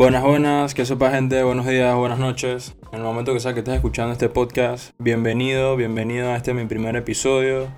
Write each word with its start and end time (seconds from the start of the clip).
Buenas, 0.00 0.22
buenas, 0.22 0.74
que 0.74 0.86
sepa 0.86 1.10
gente, 1.10 1.42
buenos 1.42 1.66
días, 1.66 1.94
buenas 1.96 2.18
noches. 2.18 2.76
En 2.92 3.00
el 3.00 3.04
momento 3.04 3.32
que 3.34 3.40
sea 3.40 3.54
que 3.54 3.58
estés 3.58 3.74
escuchando 3.74 4.12
este 4.12 4.28
podcast, 4.28 4.94
bienvenido, 4.98 5.76
bienvenido 5.76 6.30
a 6.30 6.36
este 6.36 6.54
mi 6.54 6.64
primer 6.66 6.94
episodio, 6.94 7.68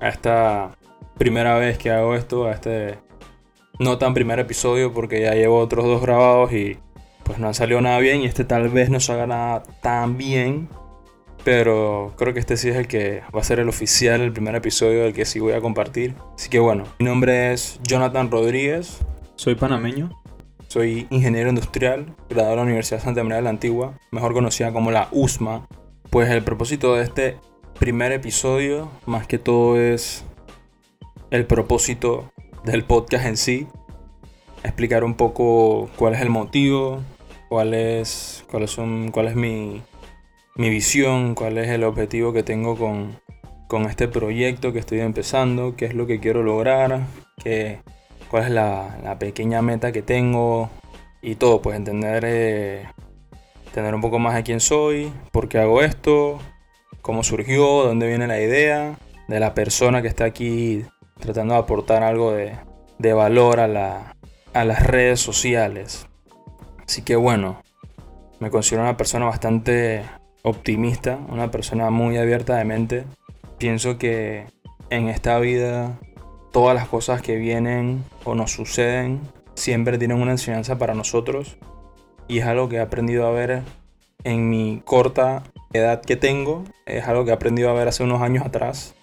a 0.00 0.08
esta 0.08 0.78
primera 1.18 1.58
vez 1.58 1.78
que 1.78 1.90
hago 1.90 2.14
esto, 2.14 2.46
a 2.46 2.52
este 2.52 3.00
no 3.78 3.98
tan 3.98 4.14
primer 4.14 4.38
episodio 4.38 4.92
porque 4.92 5.22
ya 5.22 5.34
llevo 5.34 5.58
otros 5.58 5.84
dos 5.84 6.02
grabados 6.02 6.52
y 6.52 6.78
pues 7.24 7.38
no 7.38 7.46
han 7.46 7.54
salido 7.54 7.80
nada 7.80 7.98
bien 7.98 8.22
y 8.22 8.26
este 8.26 8.44
tal 8.44 8.68
vez 8.68 8.90
no 8.90 9.00
salga 9.00 9.26
nada 9.26 9.62
tan 9.80 10.16
bien, 10.16 10.68
pero 11.44 12.12
creo 12.16 12.34
que 12.34 12.40
este 12.40 12.56
sí 12.56 12.68
es 12.68 12.76
el 12.76 12.86
que 12.86 13.22
va 13.34 13.40
a 13.40 13.44
ser 13.44 13.60
el 13.60 13.68
oficial, 13.68 14.20
el 14.20 14.32
primer 14.32 14.54
episodio 14.54 15.02
del 15.02 15.12
que 15.12 15.24
sí 15.24 15.40
voy 15.40 15.52
a 15.52 15.60
compartir. 15.60 16.14
Así 16.34 16.48
que 16.48 16.58
bueno, 16.58 16.84
mi 16.98 17.06
nombre 17.06 17.52
es 17.52 17.80
Jonathan 17.82 18.30
Rodríguez, 18.30 18.98
soy 19.36 19.54
panameño 19.54 20.22
soy 20.72 21.06
ingeniero 21.10 21.50
industrial, 21.50 22.16
graduado 22.30 22.52
de 22.52 22.56
la 22.56 22.62
Universidad 22.62 23.02
Santa 23.02 23.22
María 23.22 23.36
de 23.36 23.42
la 23.42 23.50
Antigua, 23.50 23.92
mejor 24.10 24.32
conocida 24.32 24.72
como 24.72 24.90
la 24.90 25.08
USMA. 25.12 25.68
Pues 26.08 26.30
el 26.30 26.42
propósito 26.44 26.94
de 26.94 27.04
este 27.04 27.36
primer 27.78 28.10
episodio, 28.10 28.90
más 29.04 29.26
que 29.26 29.38
todo, 29.38 29.78
es 29.78 30.24
el 31.30 31.44
propósito 31.44 32.31
del 32.64 32.84
podcast 32.84 33.26
en 33.26 33.36
sí. 33.36 33.66
Explicar 34.62 35.04
un 35.04 35.14
poco 35.14 35.90
cuál 35.96 36.14
es 36.14 36.20
el 36.20 36.30
motivo, 36.30 37.02
cuál 37.48 37.74
es, 37.74 38.44
cuáles 38.50 38.70
son, 38.70 39.10
cuál 39.10 39.28
es 39.28 39.34
mi, 39.34 39.82
mi 40.54 40.70
visión, 40.70 41.34
cuál 41.34 41.58
es 41.58 41.68
el 41.68 41.84
objetivo 41.84 42.32
que 42.32 42.42
tengo 42.42 42.76
con, 42.76 43.18
con 43.68 43.86
este 43.86 44.08
proyecto 44.08 44.72
que 44.72 44.78
estoy 44.78 45.00
empezando, 45.00 45.74
qué 45.76 45.86
es 45.86 45.94
lo 45.94 46.06
que 46.06 46.20
quiero 46.20 46.42
lograr, 46.42 47.00
qué 47.42 47.80
cuál 48.32 48.44
es 48.44 48.50
la, 48.50 49.16
pequeña 49.20 49.60
meta 49.60 49.92
que 49.92 50.00
tengo 50.00 50.70
y 51.20 51.34
todo, 51.34 51.60
pues 51.60 51.76
entender, 51.76 52.24
eh, 52.26 52.88
un 53.76 54.00
poco 54.00 54.18
más 54.18 54.34
de 54.34 54.42
quién 54.42 54.58
soy, 54.58 55.12
por 55.32 55.50
qué 55.50 55.58
hago 55.58 55.82
esto, 55.82 56.38
cómo 57.02 57.24
surgió, 57.24 57.82
dónde 57.84 58.08
viene 58.08 58.26
la 58.26 58.40
idea, 58.40 58.98
de 59.28 59.38
la 59.38 59.52
persona 59.52 60.00
que 60.00 60.08
está 60.08 60.24
aquí 60.24 60.82
tratando 61.18 61.54
de 61.54 61.60
aportar 61.60 62.02
algo 62.02 62.32
de, 62.32 63.12
valor 63.12 63.60
a, 63.60 63.68
la, 63.68 64.16
a 64.52 64.64
las 64.64 64.86
redes 64.86 65.20
sociales. 65.20 66.06
Así 66.86 67.02
que 67.02 67.16
bueno, 67.16 67.62
me 68.38 68.50
considero 68.50 68.82
una 68.82 68.96
persona 68.96 69.26
bastante 69.26 70.04
optimista, 70.42 71.18
una 71.28 71.50
persona 71.50 71.90
muy 71.90 72.16
abierta 72.16 72.56
de 72.56 72.64
mente. 72.64 73.04
Pienso 73.58 73.98
que 73.98 74.46
en 74.90 75.08
esta 75.08 75.38
vida 75.38 75.98
todas 76.52 76.74
las 76.74 76.88
cosas 76.88 77.22
que 77.22 77.36
vienen 77.36 78.04
o 78.24 78.34
nos 78.34 78.52
suceden 78.52 79.20
siempre 79.54 79.98
tienen 79.98 80.20
una 80.20 80.32
enseñanza 80.32 80.78
para 80.78 80.94
nosotros 80.94 81.56
y 82.28 82.38
es 82.38 82.46
algo 82.46 82.68
que 82.68 82.76
he 82.76 82.80
aprendido 82.80 83.26
a 83.26 83.30
ver 83.30 83.62
en 84.24 84.48
mi 84.48 84.82
corta 84.84 85.42
edad 85.72 86.02
que 86.02 86.16
tengo, 86.16 86.64
es 86.86 87.06
algo 87.08 87.24
que 87.24 87.30
he 87.30 87.34
aprendido 87.34 87.70
a 87.70 87.72
ver 87.72 87.88
hace 87.88 88.02
unos 88.02 88.22
años 88.22 88.44
atrás, 88.44 88.94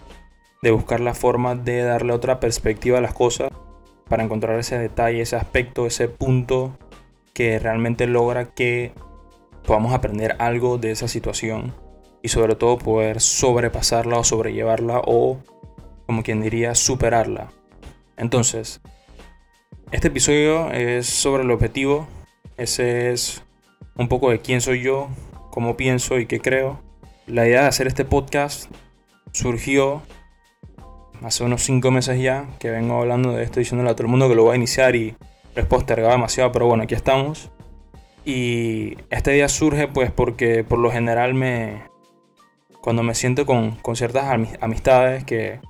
de 0.62 0.70
buscar 0.70 1.00
la 1.00 1.14
forma 1.14 1.54
de 1.54 1.82
darle 1.82 2.12
otra 2.12 2.40
perspectiva 2.40 2.98
a 2.98 3.00
las 3.00 3.14
cosas 3.14 3.50
para 4.08 4.24
encontrar 4.24 4.58
ese 4.58 4.78
detalle, 4.78 5.22
ese 5.22 5.36
aspecto, 5.36 5.86
ese 5.86 6.08
punto 6.08 6.76
que 7.32 7.58
realmente 7.58 8.06
logra 8.06 8.52
que 8.52 8.92
podamos 9.66 9.94
aprender 9.94 10.36
algo 10.38 10.78
de 10.78 10.90
esa 10.90 11.08
situación 11.08 11.72
y 12.22 12.28
sobre 12.28 12.56
todo 12.56 12.78
poder 12.78 13.20
sobrepasarla 13.20 14.18
o 14.18 14.24
sobrellevarla 14.24 15.00
o 15.04 15.38
como 16.06 16.24
quien 16.24 16.42
diría, 16.42 16.74
superarla. 16.74 17.52
Entonces, 18.16 18.80
este 19.92 20.08
episodio 20.08 20.72
es 20.72 21.06
sobre 21.06 21.44
el 21.44 21.50
objetivo. 21.52 22.08
Ese 22.56 23.12
es 23.12 23.44
un 23.94 24.08
poco 24.08 24.30
de 24.30 24.40
quién 24.40 24.60
soy 24.60 24.82
yo, 24.82 25.08
cómo 25.50 25.76
pienso 25.76 26.18
y 26.18 26.26
qué 26.26 26.40
creo. 26.40 26.80
La 27.28 27.46
idea 27.46 27.62
de 27.62 27.68
hacer 27.68 27.86
este 27.86 28.04
podcast 28.04 28.68
surgió 29.30 30.02
hace 31.22 31.44
unos 31.44 31.62
5 31.62 31.90
meses 31.90 32.20
ya, 32.20 32.46
que 32.58 32.70
vengo 32.70 33.00
hablando 33.00 33.32
de 33.32 33.42
esto, 33.44 33.60
diciéndole 33.60 33.90
a 33.90 33.94
todo 33.94 34.04
el 34.04 34.10
mundo 34.10 34.28
que 34.28 34.34
lo 34.34 34.44
voy 34.44 34.54
a 34.54 34.56
iniciar 34.56 34.96
y 34.96 35.14
lo 35.54 35.62
he 35.62 35.64
postergado 35.64 36.12
demasiado, 36.12 36.52
pero 36.52 36.66
bueno, 36.66 36.84
aquí 36.84 36.94
estamos. 36.94 37.50
Y 38.24 38.96
este 39.10 39.32
día 39.32 39.48
surge 39.48 39.88
pues 39.88 40.10
porque 40.10 40.64
por 40.64 40.78
lo 40.78 40.90
general 40.90 41.34
me... 41.34 41.82
Cuando 42.80 43.02
me 43.02 43.14
siento 43.14 43.44
con, 43.44 43.72
con 43.76 43.94
ciertas 43.94 44.24
amistades 44.60 45.24
que 45.24 45.60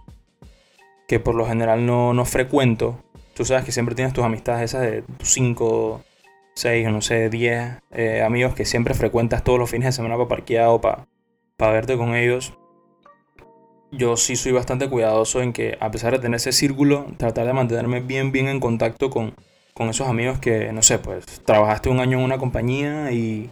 que 1.11 1.19
por 1.19 1.35
lo 1.35 1.45
general 1.45 1.87
no, 1.87 2.15
no 2.15 2.25
frecuento. 2.25 3.03
Tú 3.35 3.45
sabes 3.45 3.65
que 3.65 3.73
siempre 3.73 3.97
tienes 3.97 4.15
tus 4.15 4.23
amistades 4.23 4.71
esas 4.71 4.83
de 4.83 5.03
5, 5.21 6.05
6 6.55 6.87
o 6.87 6.91
no 6.93 7.03
sé, 7.03 7.29
10 7.29 7.79
eh, 7.91 8.23
amigos 8.23 8.55
que 8.55 8.65
siempre 8.65 8.95
frecuentas 8.95 9.43
todos 9.43 9.59
los 9.59 9.69
fines 9.69 9.87
de 9.87 9.93
semana 9.93 10.15
para 10.15 10.29
parqueado, 10.29 10.81
para, 10.81 11.09
para 11.57 11.73
verte 11.73 11.97
con 11.97 12.15
ellos. 12.15 12.57
Yo 13.93 14.17
sí 14.17 14.37
soy 14.37 14.53
bastante 14.53 14.89
cuidadoso 14.89 15.43
en 15.43 15.53
que, 15.53 15.77
a 15.81 15.91
pesar 15.91 16.13
de 16.13 16.19
tener 16.19 16.37
ese 16.37 16.53
círculo, 16.53 17.07
tratar 17.17 17.47
de 17.47 17.53
mantenerme 17.53 18.01
bien, 18.01 18.33
bien 18.33 18.49
en 18.49 18.61
contacto 18.61 19.11
con, 19.11 19.35
con 19.75 19.89
esos 19.89 20.09
amigos 20.09 20.39
que, 20.39 20.73
no 20.73 20.83
sé, 20.83 20.99
pues 20.99 21.25
trabajaste 21.45 21.89
un 21.89 22.01
año 22.01 22.19
en 22.19 22.25
una 22.25 22.39
compañía 22.39 23.11
y, 23.13 23.51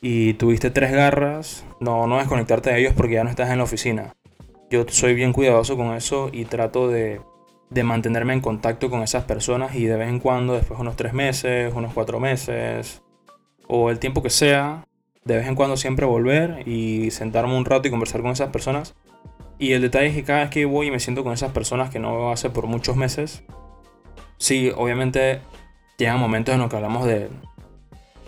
y 0.00 0.34
tuviste 0.34 0.70
tres 0.70 0.92
garras. 0.92 1.64
No, 1.80 2.06
no 2.06 2.18
desconectarte 2.18 2.70
de 2.70 2.80
ellos 2.80 2.94
porque 2.94 3.14
ya 3.14 3.24
no 3.24 3.30
estás 3.30 3.50
en 3.50 3.58
la 3.58 3.64
oficina 3.64 4.14
yo 4.72 4.86
soy 4.88 5.14
bien 5.14 5.34
cuidadoso 5.34 5.76
con 5.76 5.94
eso 5.94 6.30
y 6.32 6.46
trato 6.46 6.88
de, 6.88 7.20
mantenerme 7.84 8.32
en 8.32 8.40
contacto 8.40 8.88
con 8.88 9.02
esas 9.02 9.24
personas 9.24 9.74
y 9.74 9.84
de 9.84 9.96
vez 9.96 10.08
en 10.08 10.18
cuando, 10.18 10.54
después 10.54 10.80
unos 10.80 10.96
tres 10.96 11.12
meses, 11.12 11.72
unos 11.74 11.92
cuatro 11.92 12.18
meses 12.18 13.02
o 13.68 13.90
el 13.90 13.98
tiempo 13.98 14.22
que 14.22 14.30
sea, 14.30 14.86
de 15.24 15.36
vez 15.36 15.46
en 15.46 15.54
cuando 15.54 15.76
siempre 15.76 16.06
volver 16.06 16.66
y 16.66 17.10
sentarme 17.10 17.54
un 17.54 17.66
rato 17.66 17.86
y 17.86 17.90
conversar 17.90 18.22
con 18.22 18.30
esas 18.30 18.48
personas. 18.48 18.94
Y 19.62 19.74
el 19.74 19.82
detalle 19.82 20.08
es 20.08 20.16
que 20.16 20.24
cada 20.24 20.40
vez 20.40 20.50
que 20.50 20.64
voy 20.64 20.88
y 20.88 20.90
me 20.90 20.98
siento 20.98 21.22
con 21.22 21.32
esas 21.32 21.52
personas 21.52 21.88
que 21.88 22.00
no 22.00 22.16
veo 22.16 22.32
hace 22.32 22.50
por 22.50 22.66
muchos 22.66 22.96
meses, 22.96 23.44
sí, 24.36 24.72
obviamente 24.76 25.38
llegan 25.98 26.18
momentos 26.18 26.52
en 26.52 26.62
los 26.62 26.68
que 26.68 26.74
hablamos 26.74 27.06
de 27.06 27.28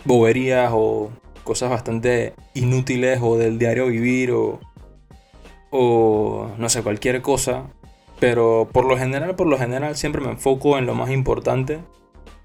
boberías 0.05 0.71
o 0.73 1.11
cosas 1.43 1.69
bastante 1.69 2.35
inútiles 2.53 3.19
o 3.21 3.37
del 3.37 3.59
diario 3.59 3.87
vivir 3.87 4.31
o 4.31 4.61
o 5.71 6.51
no 6.57 6.69
sé, 6.69 6.83
cualquier 6.83 7.21
cosa. 7.21 7.65
Pero 8.21 8.69
por 8.71 8.85
lo 8.85 8.97
general, 8.97 9.35
por 9.35 9.47
lo 9.47 9.57
general 9.57 9.97
siempre 9.97 10.21
me 10.21 10.29
enfoco 10.29 10.77
en 10.77 10.85
lo 10.85 10.95
más 10.95 11.09
importante 11.09 11.79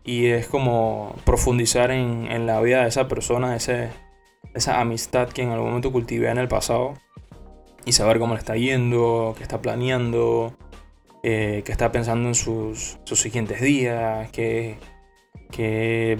y 0.02 0.26
es 0.26 0.48
como 0.48 1.14
profundizar 1.24 1.92
en, 1.92 2.44
la 2.44 2.60
vida 2.60 2.82
de 2.82 2.88
esa 2.88 3.06
persona, 3.06 3.54
ese, 3.54 3.90
esa 4.52 4.80
amistad 4.80 5.28
que 5.28 5.42
en 5.42 5.50
algún 5.50 5.68
momento 5.68 5.92
cultivé 5.92 6.28
en 6.28 6.38
el 6.38 6.48
pasado 6.48 6.94
y 7.84 7.92
saber 7.92 8.18
cómo 8.18 8.34
le 8.34 8.40
está 8.40 8.56
yendo, 8.56 9.34
qué 9.36 9.42
está 9.42 9.60
planeando, 9.60 10.54
eh, 11.22 11.62
qué 11.64 11.72
está 11.72 11.92
pensando 11.92 12.28
en 12.28 12.34
sus, 12.34 12.98
sus 13.04 13.20
siguientes 13.20 13.60
días, 13.60 14.30
que, 14.30 14.76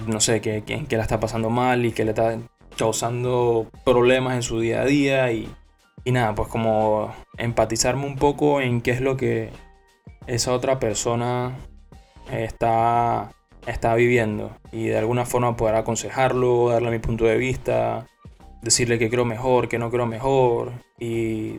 no 0.07 0.19
sé, 0.19 0.41
que, 0.41 0.63
que, 0.63 0.97
la 0.97 1.03
está 1.03 1.19
pasando 1.19 1.49
mal 1.49 1.85
y 1.85 1.91
que 1.91 2.05
le 2.05 2.11
está 2.11 2.37
causando 2.77 3.69
problemas 3.85 4.35
en 4.35 4.43
su 4.43 4.59
día 4.59 4.81
a 4.81 4.85
día 4.85 5.31
y 5.31 5.49
y 6.03 6.11
nada, 6.11 6.33
pues 6.33 6.47
como 6.47 7.13
empatizarme 7.37 8.05
un 8.05 8.15
poco 8.15 8.61
en 8.61 8.81
qué 8.81 8.91
es 8.91 9.01
lo 9.01 9.17
que 9.17 9.51
esa 10.27 10.53
otra 10.53 10.79
persona 10.79 11.55
está, 12.31 13.31
está 13.67 13.93
viviendo 13.95 14.51
y 14.71 14.87
de 14.87 14.97
alguna 14.97 15.25
forma 15.25 15.55
poder 15.55 15.75
aconsejarlo, 15.75 16.69
darle 16.69 16.91
mi 16.91 16.99
punto 16.99 17.25
de 17.25 17.37
vista, 17.37 18.07
decirle 18.61 18.99
que 18.99 19.09
creo 19.09 19.25
mejor, 19.25 19.67
que 19.67 19.79
no 19.79 19.89
creo 19.89 20.05
mejor 20.05 20.71
y 20.99 21.57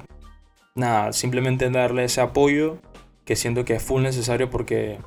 nada, 0.74 1.12
simplemente 1.12 1.70
darle 1.70 2.04
ese 2.04 2.20
apoyo 2.20 2.78
que 3.24 3.36
siento 3.36 3.64
que 3.64 3.74
es 3.74 3.82
full 3.82 4.02
necesario 4.02 4.50
porque 4.50 4.98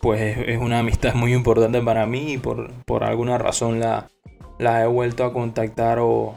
pues 0.00 0.38
es 0.38 0.58
una 0.60 0.80
amistad 0.80 1.14
muy 1.14 1.34
importante 1.34 1.80
para 1.82 2.06
mí 2.06 2.34
y 2.34 2.38
por, 2.38 2.72
por 2.84 3.04
alguna 3.04 3.38
razón 3.38 3.80
la, 3.80 4.08
la 4.58 4.82
he 4.82 4.86
vuelto 4.86 5.24
a 5.24 5.32
contactar 5.32 5.98
o, 5.98 6.36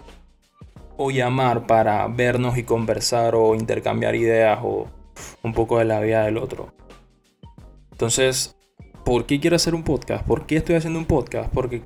o 0.98 1.12
llamar 1.12 1.68
para 1.68 2.08
vernos 2.08 2.58
y 2.58 2.64
conversar 2.64 3.36
o 3.36 3.56
intercambiar 3.56 4.16
ideas 4.16 4.60
o 4.64 4.88
un 5.44 5.54
poco 5.54 5.80
de 5.80 5.86
la 5.86 6.00
vida 6.00 6.24
del 6.24 6.38
otro. 6.38 6.74
Entonces, 7.92 8.56
¿por 9.06 9.26
qué 9.26 9.40
quiero 9.40 9.56
hacer 9.56 9.76
un 9.76 9.84
podcast? 9.84 10.26
¿Por 10.26 10.46
qué 10.46 10.58
estoy 10.58 10.76
haciendo 10.76 11.00
un 11.00 11.06
podcast? 11.06 11.52
Porque, 11.54 11.84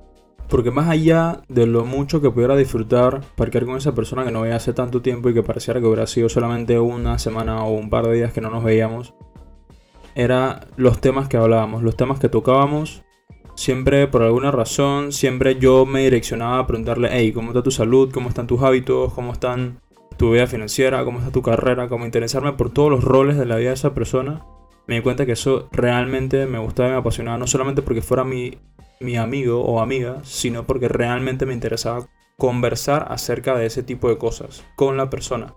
porque 0.50 0.72
más 0.72 0.90
allá 0.90 1.42
de 1.48 1.66
lo 1.66 1.86
mucho 1.86 2.22
que 2.22 2.30
pudiera 2.30 2.56
disfrutar 2.56 3.22
parquear 3.36 3.66
con 3.66 3.78
esa 3.78 3.96
persona 3.96 4.24
que 4.24 4.32
no 4.32 4.42
veía 4.42 4.56
hace 4.56 4.74
tanto 4.74 5.02
tiempo 5.02 5.30
y 5.30 5.34
que 5.34 5.44
pareciera 5.44 5.80
que 5.80 5.88
hubiera 5.88 6.08
sido 6.08 6.30
solamente 6.30 6.80
una 6.80 7.18
semana 7.20 7.64
o 7.64 7.74
un 7.74 7.90
par 7.90 8.08
de 8.08 8.16
días 8.16 8.34
que 8.34 8.42
no 8.42 8.50
nos 8.50 8.64
veíamos, 8.64 9.14
era 10.16 10.68
los 10.78 11.02
temas 11.02 11.28
que 11.28 11.38
hablábamos, 11.38 11.84
los 11.84 11.98
temas 11.98 12.20
que 12.20 12.30
tocábamos 12.30 13.06
Siempre, 13.56 14.08
por 14.08 14.22
alguna 14.22 14.52
razón, 14.52 15.14
siempre 15.14 15.58
yo 15.58 15.86
me 15.86 16.02
direccionaba 16.02 16.60
a 16.60 16.68
preguntarle, 16.68 17.08
hey, 17.12 17.32
¿cómo 17.32 17.52
está 17.52 17.64
tu 17.64 17.72
salud? 17.72 18.12
¿Cómo 18.14 18.28
están 18.28 18.48
tus 18.48 18.62
hábitos? 18.62 19.14
¿Cómo 19.14 19.32
están 19.32 19.80
tu 20.18 20.32
vida 20.32 20.46
financiera? 20.46 21.06
¿Cómo 21.06 21.20
está 21.20 21.32
tu 21.32 21.42
carrera? 21.42 21.88
Como 21.88 22.06
interesarme 22.06 22.52
por 22.52 22.70
todos 22.70 22.92
los 22.92 23.04
roles 23.04 23.38
de 23.38 23.46
la 23.46 23.56
vida 23.56 23.70
de 23.70 23.76
esa 23.76 23.94
persona. 23.94 24.46
Me 24.88 24.96
di 24.96 25.02
cuenta 25.02 25.26
que 25.26 25.32
eso 25.32 25.70
realmente 25.72 26.46
me 26.48 26.60
gustaba 26.60 26.90
y 26.90 26.92
me 26.92 26.98
apasionaba, 26.98 27.38
no 27.38 27.48
solamente 27.48 27.82
porque 27.82 28.02
fuera 28.02 28.26
mi, 28.26 28.58
mi 29.00 29.18
amigo 29.18 29.62
o 29.64 29.80
amiga, 29.80 30.20
sino 30.24 30.66
porque 30.66 30.88
realmente 30.88 31.46
me 31.46 31.54
interesaba 31.54 32.08
conversar 32.38 33.08
acerca 33.10 33.56
de 33.56 33.66
ese 33.66 33.84
tipo 33.84 34.10
de 34.10 34.18
cosas 34.18 34.64
con 34.76 34.98
la 34.98 35.10
persona. 35.10 35.54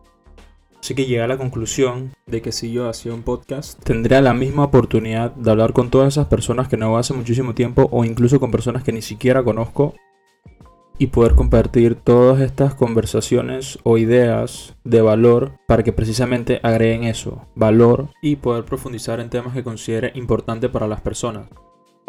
Así 0.81 0.95
que 0.95 1.07
llegué 1.07 1.23
a 1.23 1.27
la 1.27 1.39
conclusión 1.39 2.13
de 2.27 2.41
que 2.41 2.53
si 2.53 2.73
yo 2.73 2.89
hacía 2.89 3.13
un 3.13 3.23
podcast, 3.23 3.83
tendría 3.83 4.21
la 4.21 4.33
misma 4.33 4.65
oportunidad 4.65 5.33
de 5.33 5.51
hablar 5.51 5.73
con 5.73 5.91
todas 5.91 6.15
esas 6.15 6.29
personas 6.29 6.69
que 6.69 6.77
no 6.77 6.97
hace 6.97 7.15
muchísimo 7.15 7.55
tiempo 7.55 7.89
o 7.91 8.05
incluso 8.05 8.39
con 8.39 8.51
personas 8.51 8.85
que 8.85 8.93
ni 8.93 9.03
siquiera 9.03 9.43
conozco 9.43 9.95
y 10.99 11.09
poder 11.09 11.35
compartir 11.35 11.95
todas 11.95 12.41
estas 12.41 12.75
conversaciones 12.75 13.79
o 13.85 13.99
ideas 13.99 14.77
de 14.85 15.01
valor 15.01 15.53
para 15.67 15.83
que 15.83 15.93
precisamente 15.93 16.61
agreguen 16.63 17.05
eso, 17.05 17.47
valor 17.55 18.11
y 18.21 18.37
poder 18.37 18.65
profundizar 18.65 19.21
en 19.21 19.31
temas 19.31 19.55
que 19.55 19.65
considere 19.65 20.13
importante 20.15 20.69
para 20.69 20.89
las 20.89 21.01
personas. 21.01 21.49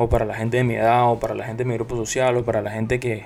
O 0.01 0.07
para 0.07 0.23
la 0.23 0.33
gente 0.33 0.55
de 0.55 0.63
mi 0.63 0.75
edad, 0.75 1.11
o 1.11 1.19
para 1.19 1.35
la 1.35 1.43
gente 1.43 1.65
de 1.65 1.69
mi 1.69 1.75
grupo 1.75 1.97
social, 1.97 2.37
o 2.37 2.45
para 2.45 2.61
la 2.61 2.71
gente 2.71 3.01
que 3.01 3.25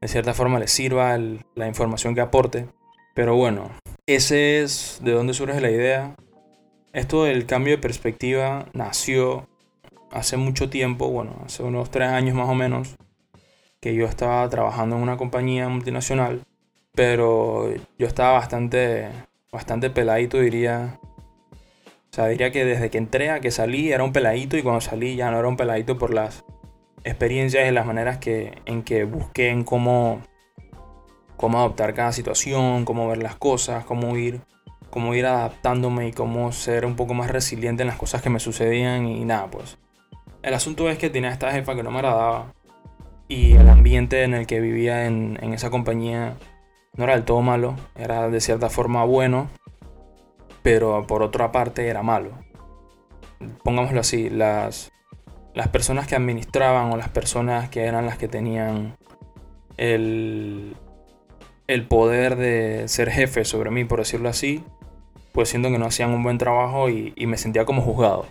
de 0.00 0.08
cierta 0.08 0.32
forma 0.32 0.58
les 0.58 0.70
sirva 0.70 1.18
la 1.18 1.68
información 1.68 2.14
que 2.14 2.22
aporte. 2.22 2.66
Pero 3.14 3.36
bueno, 3.36 3.70
ese 4.06 4.62
es 4.62 4.98
de 5.02 5.12
donde 5.12 5.34
surge 5.34 5.60
la 5.60 5.70
idea. 5.70 6.16
Esto 6.94 7.24
del 7.24 7.44
cambio 7.44 7.76
de 7.76 7.82
perspectiva 7.82 8.64
nació 8.72 9.46
hace 10.10 10.38
mucho 10.38 10.70
tiempo, 10.70 11.10
bueno, 11.10 11.36
hace 11.44 11.62
unos 11.62 11.90
tres 11.90 12.08
años 12.08 12.34
más 12.34 12.48
o 12.48 12.54
menos, 12.54 12.96
que 13.78 13.94
yo 13.94 14.06
estaba 14.06 14.48
trabajando 14.48 14.96
en 14.96 15.02
una 15.02 15.18
compañía 15.18 15.68
multinacional, 15.68 16.40
pero 16.94 17.70
yo 17.98 18.06
estaba 18.06 18.32
bastante, 18.32 19.10
bastante 19.52 19.90
peladito, 19.90 20.38
diría. 20.40 20.98
O 22.10 22.12
sea, 22.12 22.26
diría 22.26 22.50
que 22.50 22.64
desde 22.64 22.90
que 22.90 22.98
entré 22.98 23.30
a 23.30 23.40
que 23.40 23.50
salí 23.50 23.92
era 23.92 24.02
un 24.02 24.12
peladito 24.12 24.56
y 24.56 24.62
cuando 24.62 24.80
salí 24.80 25.14
ya 25.14 25.30
no 25.30 25.38
era 25.38 25.46
un 25.46 25.56
peladito 25.56 25.96
por 25.96 26.12
las 26.12 26.44
experiencias 27.04 27.68
y 27.68 27.70
las 27.72 27.86
maneras 27.86 28.18
que, 28.18 28.58
en 28.66 28.82
que 28.82 29.04
busqué 29.04 29.50
en 29.50 29.64
cómo 29.64 30.20
cómo 31.40 31.58
adoptar 31.58 31.94
cada 31.94 32.12
situación, 32.12 32.84
cómo 32.84 33.08
ver 33.08 33.22
las 33.22 33.34
cosas, 33.34 33.86
cómo 33.86 34.14
ir, 34.18 34.42
cómo 34.90 35.14
ir 35.14 35.24
adaptándome 35.24 36.08
y 36.08 36.12
cómo 36.12 36.52
ser 36.52 36.84
un 36.84 36.96
poco 36.96 37.14
más 37.14 37.30
resiliente 37.30 37.82
en 37.82 37.86
las 37.86 37.96
cosas 37.96 38.20
que 38.20 38.28
me 38.28 38.40
sucedían 38.40 39.06
y 39.06 39.24
nada, 39.24 39.46
pues. 39.46 39.78
El 40.42 40.52
asunto 40.52 40.90
es 40.90 40.98
que 40.98 41.08
tenía 41.08 41.30
esta 41.30 41.50
jefa 41.50 41.74
que 41.74 41.82
no 41.82 41.90
me 41.90 42.00
agradaba 42.00 42.52
y 43.26 43.54
el 43.54 43.70
ambiente 43.70 44.22
en 44.22 44.34
el 44.34 44.46
que 44.46 44.60
vivía 44.60 45.06
en, 45.06 45.38
en 45.40 45.54
esa 45.54 45.70
compañía 45.70 46.34
no 46.94 47.04
era 47.04 47.14
del 47.14 47.24
todo 47.24 47.40
malo, 47.40 47.74
era 47.96 48.28
de 48.28 48.40
cierta 48.42 48.68
forma 48.68 49.02
bueno, 49.04 49.48
pero 50.62 51.06
por 51.06 51.22
otra 51.22 51.52
parte 51.52 51.88
era 51.88 52.02
malo. 52.02 52.30
Pongámoslo 53.64 54.00
así, 54.00 54.30
las, 54.30 54.92
las 55.54 55.68
personas 55.68 56.06
que 56.06 56.16
administraban 56.16 56.92
o 56.92 56.96
las 56.96 57.08
personas 57.08 57.68
que 57.70 57.84
eran 57.84 58.06
las 58.06 58.18
que 58.18 58.28
tenían 58.28 58.96
el, 59.76 60.76
el 61.66 61.86
poder 61.86 62.36
de 62.36 62.88
ser 62.88 63.10
jefe 63.10 63.44
sobre 63.44 63.70
mí, 63.70 63.84
por 63.84 64.00
decirlo 64.00 64.28
así, 64.28 64.64
pues 65.32 65.48
siento 65.48 65.70
que 65.70 65.78
no 65.78 65.86
hacían 65.86 66.10
un 66.10 66.22
buen 66.22 66.38
trabajo 66.38 66.88
y, 66.88 67.14
me 67.26 67.36
sentía 67.36 67.64
como 67.64 67.82
juzgado. 67.82 68.26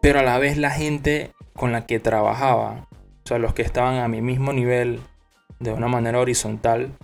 Pero 0.00 0.18
a 0.18 0.22
la 0.22 0.38
vez 0.38 0.56
la 0.56 0.70
gente 0.70 1.30
con 1.54 1.70
la 1.72 1.86
que 1.86 2.00
trabajaba, 2.00 2.88
o 2.90 3.28
sea, 3.28 3.38
los 3.38 3.54
que 3.54 3.62
estaban 3.62 3.98
a 3.98 4.08
mi 4.08 4.20
mismo 4.20 4.52
nivel 4.52 5.00
de 5.60 5.72
una 5.72 5.86
manera 5.86 6.18
horizontal, 6.18 6.98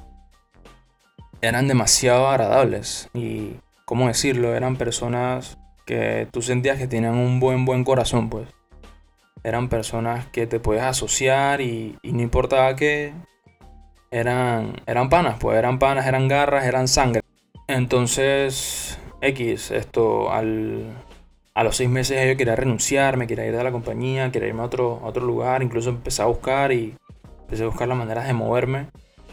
eran 1.41 1.69
demasiado 1.69 2.29
agradables. 2.29 3.09
Y, 3.15 3.57
¿cómo 3.85 4.09
decirlo? 4.09 4.55
Eran 4.55 4.77
personas 4.77 5.59
que 5.87 6.29
tú 6.31 6.43
sentías 6.43 6.79
que 6.79 6.89
tenían 6.89 7.17
un 7.17 7.41
buen, 7.41 7.65
buen 7.65 7.85
corazón, 7.85 8.29
pues. 8.29 8.49
Eran 9.45 9.69
personas 9.69 10.27
que 10.27 10.47
te 10.47 10.61
puedes 10.61 10.83
asociar 10.83 11.61
y, 11.61 11.97
no 12.03 12.23
importaba 12.23 12.75
qué, 12.77 13.13
eran, 14.11 14.81
eran 14.87 15.09
panas, 15.09 15.37
pues 15.39 15.57
eran 15.59 15.79
panas, 15.79 16.07
eran 16.07 16.29
garras, 16.29 16.65
eran 16.65 16.89
sangre. 16.89 17.23
Entonces, 17.69 18.99
X, 19.21 19.71
esto, 19.71 20.33
al, 20.33 20.93
a 21.55 21.63
los 21.63 21.77
seis 21.77 21.89
meses 21.89 22.27
yo 22.27 22.37
quería 22.37 22.57
renunciar, 22.57 23.17
me 23.17 23.27
quería 23.27 23.47
ir 23.47 23.57
de 23.57 23.63
la 23.63 23.73
compañía, 23.73 24.33
quería 24.33 24.49
irme 24.49 24.63
a 24.63 24.67
otro, 24.67 25.01
otro 25.05 25.25
lugar, 25.25 25.63
incluso 25.63 25.91
empecé 25.91 26.23
a 26.23 26.27
buscar 26.27 26.73
y 26.73 26.97
empecé 27.43 27.63
a 27.63 27.67
buscar 27.67 27.87
las 27.87 27.99
maneras 27.99 28.27
de 28.27 28.33
moverme. 28.33 28.89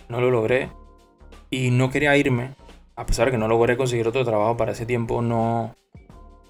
No 0.07 0.21
lo 0.21 0.29
logré 0.29 0.69
y 1.55 1.71
no 1.71 1.89
quería 1.89 2.17
irme, 2.17 2.55
a 2.95 3.05
pesar 3.05 3.25
de 3.25 3.31
que 3.31 3.37
no 3.37 3.47
logré 3.47 3.77
conseguir 3.77 4.07
otro 4.07 4.25
trabajo 4.25 4.57
para 4.57 4.73
ese 4.73 4.85
tiempo, 4.85 5.21
no, 5.21 5.75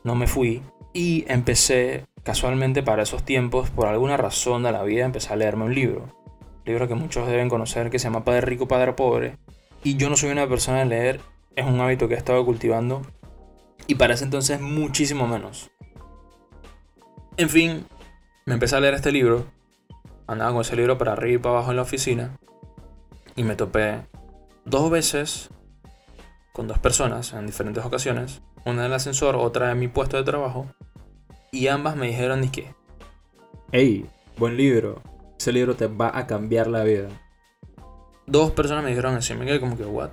no 0.03 0.15
me 0.15 0.27
fui. 0.27 0.61
Y 0.93 1.25
empecé, 1.27 2.05
casualmente 2.23 2.83
para 2.83 3.03
esos 3.03 3.23
tiempos, 3.23 3.69
por 3.69 3.87
alguna 3.87 4.17
razón 4.17 4.63
de 4.63 4.71
la 4.71 4.83
vida, 4.83 5.05
empecé 5.05 5.33
a 5.33 5.35
leerme 5.35 5.65
un 5.65 5.75
libro 5.75 6.25
libro 6.65 6.87
que 6.87 6.95
muchos 6.95 7.27
deben 7.27 7.47
conocer 7.47 7.89
que 7.89 7.99
se 7.99 8.05
llama 8.05 8.25
Padre 8.25 8.41
Rico, 8.41 8.67
Padre 8.67 8.93
Pobre. 8.93 9.37
Y 9.83 9.97
yo 9.97 10.09
no 10.09 10.17
soy 10.17 10.31
una 10.31 10.47
persona 10.47 10.79
de 10.79 10.85
leer, 10.85 11.19
es 11.55 11.65
un 11.65 11.79
hábito 11.79 12.07
que 12.07 12.15
he 12.15 12.17
estado 12.17 12.43
cultivando 12.43 13.03
y 13.87 13.95
para 13.95 14.15
ese 14.15 14.23
entonces 14.23 14.59
muchísimo 14.59 15.27
menos. 15.27 15.69
En 17.37 17.49
fin, 17.49 17.85
me 18.45 18.55
empecé 18.55 18.75
a 18.75 18.79
leer 18.79 18.95
este 18.95 19.11
libro, 19.11 19.45
andaba 20.27 20.53
con 20.53 20.61
ese 20.61 20.75
libro 20.75 20.97
para 20.97 21.13
arriba 21.13 21.35
y 21.35 21.37
para 21.37 21.55
abajo 21.55 21.71
en 21.71 21.77
la 21.77 21.83
oficina 21.83 22.37
y 23.35 23.43
me 23.43 23.55
topé 23.55 24.01
dos 24.65 24.89
veces 24.89 25.49
con 26.53 26.67
dos 26.67 26.79
personas 26.79 27.33
en 27.33 27.45
diferentes 27.45 27.85
ocasiones, 27.85 28.41
una 28.65 28.81
en 28.81 28.87
el 28.87 28.93
ascensor, 28.93 29.35
otra 29.35 29.71
en 29.71 29.79
mi 29.79 29.87
puesto 29.87 30.17
de 30.17 30.23
trabajo, 30.23 30.67
y 31.51 31.67
ambas 31.67 31.95
me 31.95 32.07
dijeron, 32.07 32.49
que, 32.49 32.73
hey, 33.71 34.05
buen 34.37 34.57
libro, 34.57 35.01
ese 35.39 35.51
libro 35.51 35.75
te 35.75 35.87
va 35.87 36.17
a 36.17 36.27
cambiar 36.27 36.67
la 36.67 36.83
vida. 36.83 37.09
Dos 38.25 38.51
personas 38.51 38.83
me 38.83 38.89
dijeron 38.89 39.15
así, 39.15 39.33
me 39.35 39.45
quedé 39.45 39.59
como 39.59 39.77
que, 39.77 39.85
what? 39.85 40.11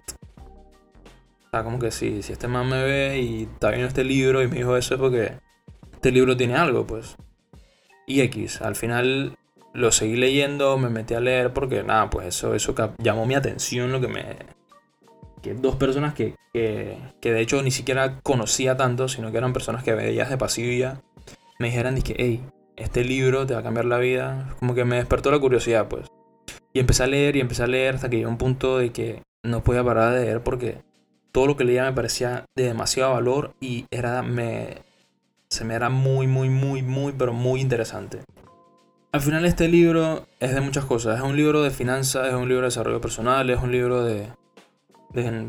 O 1.47 1.51
sea, 1.51 1.65
como 1.65 1.79
que 1.79 1.91
si, 1.91 2.23
si 2.23 2.33
este 2.33 2.49
man 2.49 2.69
me 2.69 2.83
ve 2.83 3.21
y 3.21 3.43
está 3.45 3.71
viendo 3.71 3.89
este 3.89 4.05
libro 4.05 4.43
y 4.43 4.49
me 4.49 4.57
dijo 4.57 4.77
eso 4.77 4.95
es 4.95 5.01
porque 5.01 5.33
este 5.93 6.11
libro 6.11 6.37
tiene 6.37 6.57
algo, 6.57 6.87
pues. 6.87 7.17
Y 8.07 8.21
X, 8.21 8.63
al 8.63 8.75
final 8.75 9.37
lo 9.73 9.93
seguí 9.93 10.17
leyendo, 10.17 10.77
me 10.79 10.89
metí 10.89 11.15
a 11.15 11.21
leer 11.21 11.53
porque 11.53 11.83
nada, 11.83 12.11
pues 12.11 12.27
eso, 12.27 12.55
eso 12.55 12.75
llamó 12.99 13.27
mi 13.27 13.35
atención, 13.35 13.93
lo 13.93 14.01
que 14.01 14.09
me... 14.09 14.37
Que 15.41 15.55
dos 15.55 15.75
personas 15.75 16.15
que, 16.15 16.37
que, 16.53 16.97
que 17.21 17.33
de 17.33 17.41
hecho 17.41 17.61
ni 17.63 17.73
siquiera 17.73 18.21
conocía 18.23 18.77
tanto, 18.77 19.09
sino 19.09 19.33
que 19.33 19.39
eran 19.39 19.53
personas 19.53 19.83
que 19.83 19.93
veías 19.93 20.31
de 20.31 20.39
pasillo 20.39 20.99
me 21.63 21.69
dijeran, 21.69 22.03
que, 22.03 22.17
hey, 22.19 22.45
este 22.77 23.05
libro 23.05 23.47
te 23.47 23.55
va 23.55 23.61
a 23.61 23.63
cambiar 23.63 23.85
la 23.85 23.99
vida. 23.99 24.55
Como 24.59 24.75
que 24.75 24.85
me 24.85 24.97
despertó 24.97 25.31
la 25.31 25.39
curiosidad, 25.39 25.87
pues. 25.89 26.09
Y 26.73 26.81
empecé 26.81 27.05
a 27.05 27.07
leer 27.07 27.37
y 27.37 27.41
empecé 27.41 27.63
a 27.63 27.69
leer 27.69 27.95
hasta 27.95 28.11
que 28.11 28.17
llegó 28.17 28.31
un 28.31 28.37
punto 28.37 28.79
de 28.79 28.91
que 28.91 29.23
no 29.45 29.63
podía 29.63 29.85
parar 29.85 30.13
de 30.13 30.25
leer 30.25 30.43
porque 30.43 30.83
todo 31.31 31.47
lo 31.47 31.57
que 31.57 31.65
leía 31.65 31.85
me 31.85 31.93
parecía 31.93 32.47
de 32.57 32.65
demasiado 32.65 33.13
valor 33.13 33.55
y 33.61 33.87
era, 33.91 34.23
me, 34.23 34.79
se 35.49 35.65
me 35.65 35.75
era 35.75 35.89
muy, 35.89 36.27
muy, 36.27 36.49
muy, 36.49 36.83
muy, 36.83 37.13
pero 37.13 37.33
muy 37.33 37.61
interesante. 37.61 38.23
Al 39.13 39.21
final 39.21 39.45
este 39.45 39.69
libro 39.69 40.27
es 40.41 40.55
de 40.55 40.61
muchas 40.63 40.87
cosas. 40.87 41.19
Es 41.19 41.23
un 41.23 41.37
libro 41.37 41.63
de 41.63 41.71
finanzas, 41.71 42.29
es 42.29 42.35
un 42.35 42.49
libro 42.49 42.63
de 42.63 42.69
desarrollo 42.69 43.01
personal, 43.01 43.51
es 43.51 43.61
un 43.61 43.71
libro 43.71 44.03
de, 44.05 44.33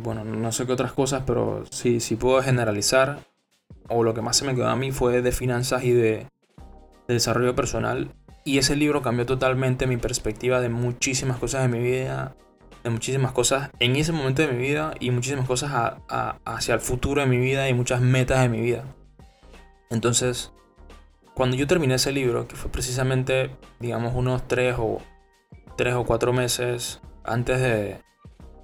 bueno, 0.04 0.26
no 0.26 0.52
sé 0.52 0.66
qué 0.66 0.74
otras 0.74 0.92
cosas, 0.92 1.24
pero 1.26 1.64
si, 1.72 2.02
si 2.02 2.18
puedo 2.18 2.42
generalizar, 2.42 3.20
o 3.88 4.04
lo 4.04 4.14
que 4.14 4.22
más 4.22 4.36
se 4.36 4.46
me 4.46 4.54
quedó 4.54 4.68
a 4.68 4.76
mí 4.76 4.92
fue 4.92 5.22
de 5.22 5.32
finanzas 5.32 5.86
y 5.86 5.92
de 5.92 6.28
desarrollo 7.08 7.56
personal 7.56 8.14
y 8.46 8.58
ese 8.58 8.76
libro 8.76 9.02
cambió 9.02 9.26
totalmente 9.26 9.88
mi 9.88 9.98
perspectiva 9.98 10.60
de 10.60 10.70
muchísimas 10.70 11.38
cosas 11.38 11.62
de 11.62 11.70
mi 11.70 11.84
vida, 11.84 12.36
de 12.84 12.90
muchísimas 12.90 13.32
cosas 13.32 13.72
en 13.80 13.96
ese 13.96 14.12
momento 14.12 14.42
de 14.42 14.50
mi 14.50 14.58
vida 14.58 14.94
y 15.00 15.12
muchísimas 15.12 15.48
cosas 15.48 15.96
hacia 16.46 16.74
el 16.74 16.82
futuro 16.82 17.22
de 17.22 17.28
mi 17.28 17.38
vida 17.38 17.70
y 17.70 17.74
muchas 17.74 18.02
metas 18.02 18.42
de 18.42 18.50
mi 18.50 18.60
vida. 18.60 18.84
Entonces, 19.90 20.52
cuando 21.34 21.56
yo 21.56 21.68
terminé 21.68 21.96
ese 21.96 22.12
libro, 22.12 22.48
que 22.48 22.56
fue 22.56 22.72
precisamente, 22.72 23.52
digamos, 23.80 24.14
unos 24.16 24.48
tres 24.48 24.76
o, 24.78 25.00
tres 25.78 25.96
o 25.96 26.06
cuatro 26.06 26.34
meses 26.34 27.02
antes 27.24 27.60
de, 27.60 28.00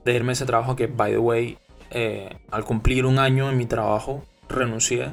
de 0.06 0.14
irme 0.14 0.32
a 0.32 0.34
ese 0.34 0.46
trabajo, 0.46 0.76
que, 0.76 0.88
by 0.88 1.12
the 1.12 1.18
way, 1.18 1.58
eh, 1.92 2.30
al 2.52 2.66
cumplir 2.66 3.06
un 3.06 3.20
año 3.20 3.50
en 3.50 3.58
mi 3.58 3.66
trabajo, 3.66 4.24
renuncié 4.48 5.10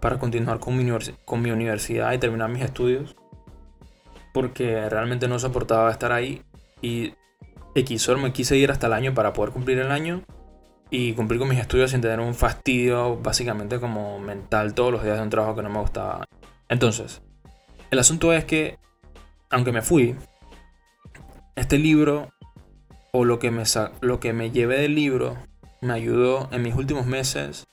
para 0.00 0.18
continuar 0.18 0.60
con 0.60 0.76
mi, 0.76 0.90
con 1.24 1.42
mi 1.42 1.50
universidad 1.50 2.12
y 2.12 2.18
terminar 2.18 2.50
mis 2.50 2.62
estudios. 2.62 3.16
Porque 4.32 4.88
realmente 4.88 5.28
no 5.28 5.38
soportaba 5.38 5.90
estar 5.90 6.12
ahí. 6.12 6.42
Y 6.82 7.14
X, 7.74 8.08
me 8.16 8.32
quise 8.32 8.56
ir 8.56 8.70
hasta 8.70 8.86
el 8.86 8.92
año 8.92 9.14
para 9.14 9.32
poder 9.32 9.52
cumplir 9.52 9.78
el 9.78 9.90
año 9.90 10.22
y 10.90 11.14
cumplir 11.14 11.40
con 11.40 11.48
mis 11.48 11.58
estudios 11.58 11.90
sin 11.90 12.00
tener 12.00 12.20
un 12.20 12.34
fastidio 12.34 13.16
básicamente 13.16 13.80
como 13.80 14.20
mental 14.20 14.74
todos 14.74 14.92
los 14.92 15.02
días 15.02 15.16
de 15.16 15.22
un 15.22 15.30
trabajo 15.30 15.56
que 15.56 15.62
no 15.62 15.70
me 15.70 15.80
gustaba. 15.80 16.24
Entonces, 16.68 17.22
El 17.90 18.00
asunto 18.00 18.32
es 18.32 18.44
que, 18.44 18.78
aunque 19.48 19.70
me 19.70 19.80
fui, 19.80 20.16
este 21.54 21.78
libro, 21.78 22.30
o 23.12 23.24
lo 23.24 23.38
que 23.38 23.52
me, 23.52 23.62
lo 24.00 24.18
que 24.18 24.32
me 24.32 24.50
llevé 24.50 24.80
del 24.80 24.96
libro, 24.96 25.36
me 25.80 25.92
ayudó 25.92 26.48
en 26.50 26.62
mis 26.62 26.74
últimos 26.74 27.06
meses 27.06 27.66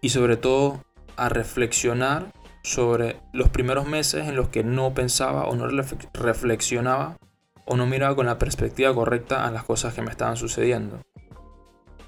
y 0.00 0.08
sobre 0.08 0.36
todo 0.36 0.82
a 1.16 1.28
reflexionar 1.28 2.32
sobre 2.62 3.20
los 3.32 3.48
primeros 3.48 3.86
meses 3.86 4.26
en 4.26 4.36
los 4.36 4.48
que 4.48 4.64
no 4.64 4.94
pensaba 4.94 5.44
o 5.44 5.54
no 5.54 5.66
reflexionaba 6.14 7.18
o 7.64 7.76
no 7.76 7.86
miraba 7.86 8.16
con 8.16 8.26
la 8.26 8.38
perspectiva 8.38 8.94
correcta 8.94 9.46
a 9.46 9.50
las 9.50 9.64
cosas 9.64 9.94
que 9.94 10.02
me 10.02 10.10
estaban 10.10 10.36
sucediendo. 10.36 11.02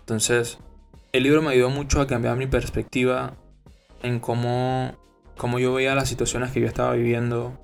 Entonces, 0.01 0.59
el 1.13 1.25
libro 1.25 1.43
me 1.43 1.51
ayudó 1.51 1.71
mucho 1.71 2.01
a 2.01 2.07
cambiar 2.07 2.37
mi 2.37 2.47
perspectiva 2.47 3.35
en 4.03 4.21
cómo, 4.21 4.93
cómo 5.41 5.59
yo 5.59 5.73
veía 5.73 5.95
las 5.95 6.07
situaciones 6.07 6.53
que 6.53 6.61
yo 6.61 6.67
estaba 6.67 6.93
viviendo, 6.93 7.59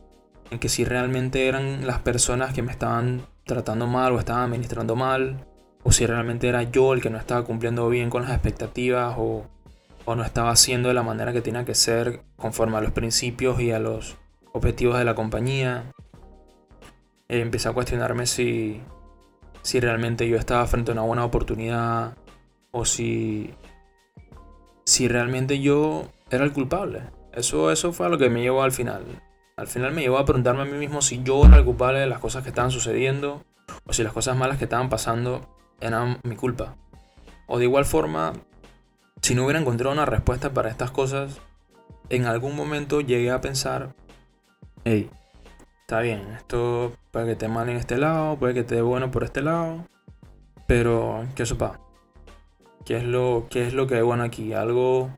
en 0.50 0.58
que 0.58 0.70
si 0.70 0.86
realmente 0.86 1.46
eran 1.46 1.86
las 1.86 1.98
personas 1.98 2.54
que 2.54 2.62
me 2.62 2.72
estaban 2.72 3.26
tratando 3.44 3.86
mal 3.86 4.12
o 4.12 4.18
estaban 4.18 4.44
administrando 4.44 4.96
mal, 4.96 5.46
o 5.82 5.92
si 5.92 6.06
realmente 6.06 6.48
era 6.48 6.62
yo 6.62 6.94
el 6.94 7.02
que 7.02 7.10
no 7.10 7.18
estaba 7.18 7.44
cumpliendo 7.44 7.86
bien 7.90 8.08
con 8.08 8.22
las 8.22 8.30
expectativas 8.30 9.16
o, 9.18 9.44
no 10.06 10.24
estaba 10.24 10.52
haciendo 10.52 10.88
de 10.88 10.94
la 10.94 11.02
manera 11.02 11.34
que 11.34 11.42
tenía 11.42 11.66
que 11.66 11.74
ser 11.74 12.22
conforme 12.36 12.78
a 12.78 12.80
los 12.80 12.92
principios 12.92 13.60
y 13.60 13.72
a 13.72 13.78
los 13.78 14.16
objetivos 14.54 14.96
de 14.96 15.04
la 15.04 15.14
compañía. 15.14 15.92
Eh, 17.28 17.40
empecé 17.40 17.68
a 17.68 17.72
cuestionarme 17.72 18.24
si, 18.24 18.80
realmente 19.74 20.26
yo 20.26 20.38
estaba 20.38 20.66
frente 20.66 20.92
a 20.92 20.94
una 20.94 21.02
buena 21.02 21.26
oportunidad 21.26 22.16
o 22.70 22.86
si 22.86 23.52
realmente 24.98 25.60
yo 25.60 26.08
era 26.30 26.44
el 26.44 26.54
culpable. 26.54 27.15
Eso, 27.36 27.70
eso 27.70 27.92
fue 27.92 28.08
lo 28.08 28.16
que 28.16 28.30
me 28.30 28.40
llevó 28.40 28.62
al 28.62 28.72
final. 28.72 29.04
Al 29.56 29.68
final 29.68 29.92
me 29.92 30.00
llevó 30.00 30.16
a 30.16 30.24
preguntarme 30.24 30.62
a 30.62 30.64
mí 30.64 30.72
mismo 30.72 31.02
si 31.02 31.22
yo 31.22 31.44
era 31.44 31.58
el 31.58 31.64
culpable 31.66 32.00
de 32.00 32.06
las 32.06 32.18
cosas 32.18 32.42
que 32.42 32.48
estaban 32.48 32.70
sucediendo 32.70 33.44
o 33.86 33.92
si 33.92 34.02
las 34.02 34.14
cosas 34.14 34.36
malas 34.36 34.56
que 34.56 34.64
estaban 34.64 34.88
pasando 34.88 35.46
eran 35.80 36.18
mi 36.24 36.34
culpa. 36.34 36.76
O 37.46 37.58
de 37.58 37.64
igual 37.64 37.84
forma, 37.84 38.32
si 39.20 39.34
no 39.34 39.44
hubiera 39.44 39.60
encontrado 39.60 39.92
una 39.92 40.06
respuesta 40.06 40.54
para 40.54 40.70
estas 40.70 40.90
cosas, 40.90 41.40
en 42.08 42.24
algún 42.24 42.56
momento 42.56 43.02
llegué 43.02 43.30
a 43.30 43.42
pensar, 43.42 43.94
hey, 44.84 45.10
está 45.82 46.00
bien, 46.00 46.20
esto 46.36 46.94
puede 47.10 47.26
que 47.26 47.36
te 47.36 47.48
mal 47.48 47.68
en 47.68 47.76
este 47.76 47.98
lado, 47.98 48.36
puede 48.36 48.54
que 48.54 48.64
te 48.64 48.76
dé 48.76 48.82
bueno 48.82 49.10
por 49.10 49.24
este 49.24 49.42
lado, 49.42 49.84
pero 50.66 51.26
¿qué 51.34 51.44
sopa? 51.44 51.80
¿Qué 52.86 52.96
es 52.96 53.04
lo, 53.04 53.46
qué 53.50 53.66
es 53.66 53.74
lo 53.74 53.86
que 53.86 53.96
hay 53.96 54.02
bueno 54.02 54.22
aquí? 54.24 54.52
Algo, 54.52 55.10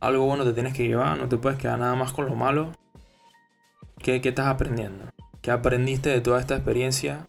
algo 0.00 0.26
bueno 0.26 0.44
te 0.44 0.52
tienes 0.52 0.74
que 0.74 0.86
llevar, 0.86 1.18
no 1.18 1.28
te 1.28 1.36
puedes 1.36 1.58
quedar 1.58 1.78
nada 1.78 1.94
más 1.94 2.12
con 2.12 2.26
lo 2.26 2.34
malo. 2.34 2.72
¿Qué, 3.98 4.20
qué 4.20 4.30
estás 4.30 4.46
aprendiendo? 4.46 5.06
¿Qué 5.42 5.50
aprendiste 5.50 6.10
de 6.10 6.20
toda 6.20 6.40
esta 6.40 6.56
experiencia? 6.56 7.28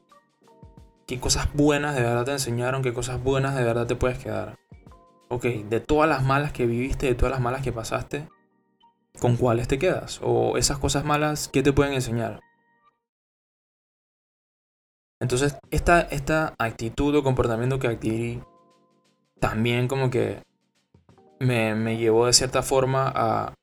¿Qué 1.05 1.19
cosas 1.19 1.53
buenas 1.53 1.95
de 1.95 2.01
verdad 2.01 2.25
te 2.25 2.31
enseñaron? 2.31 2.83
¿Qué 2.83 2.93
cosas 2.93 3.23
buenas 3.23 3.55
de 3.55 3.63
verdad 3.63 3.87
te 3.87 3.95
puedes 3.95 4.17
quedar? 4.17 4.57
Ok, 5.29 5.43
de 5.43 5.79
todas 5.79 6.09
las 6.09 6.23
malas 6.23 6.51
que 6.51 6.65
viviste, 6.65 7.05
de 7.05 7.15
todas 7.15 7.31
las 7.31 7.41
malas 7.41 7.61
que 7.61 7.71
pasaste, 7.71 8.27
¿con 9.19 9.37
cuáles 9.37 9.67
te 9.67 9.79
quedas? 9.79 10.19
O 10.23 10.57
esas 10.57 10.77
cosas 10.77 11.05
malas, 11.05 11.47
¿qué 11.47 11.63
te 11.63 11.73
pueden 11.73 11.93
enseñar? 11.93 12.41
Entonces, 15.19 15.57
esta, 15.71 16.01
esta 16.01 16.53
actitud 16.59 17.15
o 17.15 17.23
comportamiento 17.23 17.79
que 17.79 17.87
adquirí 17.87 18.41
también 19.39 19.87
como 19.87 20.09
que 20.09 20.43
me, 21.39 21.97
llevó 21.97 22.25
de 22.25 22.33
cierta 22.33 22.63
forma 22.63 23.11
a, 23.13 23.53